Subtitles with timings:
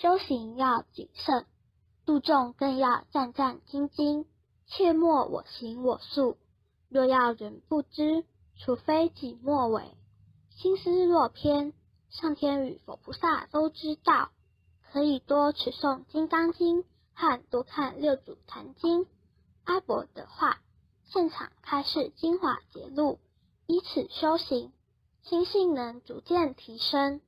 [0.00, 1.44] 修行要谨慎，
[2.06, 4.24] 度众更要战战兢兢，
[4.66, 6.38] 切莫我行我素。
[6.88, 8.24] 若要人不知，
[8.56, 9.94] 除非己莫为。
[10.56, 11.74] 心思若偏，
[12.08, 14.30] 上天与佛菩萨都知道。
[14.90, 16.82] 可以多持诵《金刚经》
[17.12, 19.04] 和多看《六祖坛经》。
[19.64, 20.62] 阿伯的话，
[21.04, 23.18] 现场开示精华节录，
[23.66, 24.72] 以此修行，
[25.24, 27.20] 心性能逐渐提升。